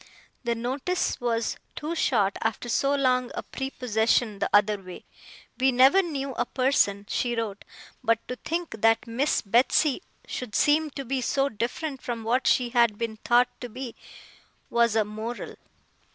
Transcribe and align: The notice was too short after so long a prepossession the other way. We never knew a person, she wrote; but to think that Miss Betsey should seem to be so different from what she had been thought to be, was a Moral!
The 0.43 0.55
notice 0.55 1.19
was 1.21 1.57
too 1.75 1.93
short 1.93 2.35
after 2.41 2.67
so 2.67 2.95
long 2.95 3.29
a 3.35 3.43
prepossession 3.43 4.39
the 4.39 4.49
other 4.51 4.81
way. 4.81 5.05
We 5.59 5.71
never 5.71 6.01
knew 6.01 6.31
a 6.33 6.45
person, 6.47 7.05
she 7.07 7.35
wrote; 7.35 7.63
but 8.03 8.17
to 8.27 8.35
think 8.37 8.81
that 8.81 9.05
Miss 9.05 9.43
Betsey 9.43 10.01
should 10.25 10.55
seem 10.55 10.89
to 10.89 11.05
be 11.05 11.21
so 11.21 11.49
different 11.49 12.01
from 12.01 12.23
what 12.23 12.47
she 12.47 12.69
had 12.69 12.97
been 12.97 13.17
thought 13.17 13.49
to 13.61 13.69
be, 13.69 13.95
was 14.71 14.95
a 14.95 15.05
Moral! 15.05 15.53